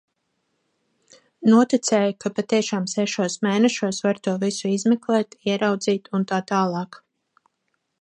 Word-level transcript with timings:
Noticēja, 1.53 2.15
ka 2.25 2.31
patiešām 2.39 2.89
sešos 2.95 3.37
mēnešos 3.49 4.03
var 4.09 4.23
to 4.29 4.37
visu 4.47 4.75
izmeklēt, 4.79 5.41
ieraudzīt, 5.53 6.15
un 6.21 6.31
tā 6.33 6.45
tālāk. 6.55 7.03